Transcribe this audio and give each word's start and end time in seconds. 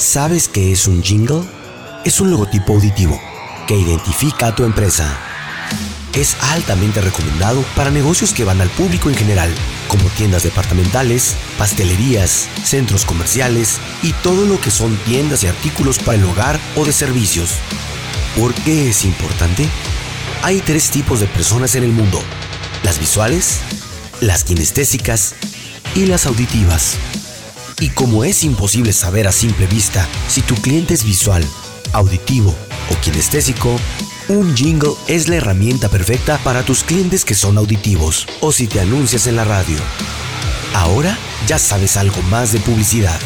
¿Sabes 0.00 0.48
qué 0.48 0.72
es 0.72 0.88
un 0.88 1.02
jingle? 1.02 1.42
Es 2.06 2.22
un 2.22 2.30
logotipo 2.30 2.72
auditivo 2.72 3.20
que 3.68 3.76
identifica 3.76 4.46
a 4.46 4.54
tu 4.54 4.64
empresa. 4.64 5.14
Es 6.14 6.38
altamente 6.40 7.02
recomendado 7.02 7.62
para 7.76 7.90
negocios 7.90 8.32
que 8.32 8.44
van 8.44 8.62
al 8.62 8.70
público 8.70 9.10
en 9.10 9.14
general, 9.14 9.54
como 9.88 10.08
tiendas 10.16 10.42
departamentales, 10.42 11.36
pastelerías, 11.58 12.48
centros 12.64 13.04
comerciales 13.04 13.76
y 14.02 14.14
todo 14.22 14.46
lo 14.46 14.58
que 14.58 14.70
son 14.70 14.96
tiendas 15.04 15.44
y 15.44 15.48
artículos 15.48 15.98
para 15.98 16.16
el 16.16 16.24
hogar 16.24 16.58
o 16.76 16.86
de 16.86 16.94
servicios. 16.94 17.56
¿Por 18.38 18.54
qué 18.54 18.88
es 18.88 19.04
importante? 19.04 19.68
Hay 20.42 20.60
tres 20.60 20.88
tipos 20.88 21.20
de 21.20 21.26
personas 21.26 21.74
en 21.74 21.84
el 21.84 21.92
mundo. 21.92 22.22
Las 22.84 22.98
visuales, 22.98 23.58
las 24.22 24.44
kinestésicas 24.44 25.34
y 25.94 26.06
las 26.06 26.24
auditivas. 26.24 26.96
Y 27.80 27.88
como 27.88 28.24
es 28.24 28.44
imposible 28.44 28.92
saber 28.92 29.26
a 29.26 29.32
simple 29.32 29.66
vista 29.66 30.06
si 30.28 30.42
tu 30.42 30.54
cliente 30.54 30.92
es 30.92 31.02
visual, 31.02 31.42
auditivo 31.92 32.54
o 32.90 33.00
kinestésico, 33.00 33.74
un 34.28 34.54
jingle 34.54 34.92
es 35.08 35.28
la 35.28 35.36
herramienta 35.36 35.88
perfecta 35.88 36.38
para 36.44 36.62
tus 36.62 36.84
clientes 36.84 37.24
que 37.24 37.34
son 37.34 37.56
auditivos 37.56 38.26
o 38.40 38.52
si 38.52 38.66
te 38.66 38.80
anuncias 38.80 39.26
en 39.26 39.36
la 39.36 39.44
radio. 39.44 39.78
Ahora 40.74 41.18
ya 41.46 41.58
sabes 41.58 41.96
algo 41.96 42.20
más 42.24 42.52
de 42.52 42.60
publicidad. 42.60 43.18